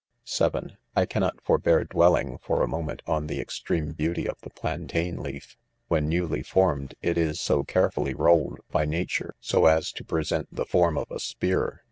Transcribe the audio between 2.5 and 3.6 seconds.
a moment, on the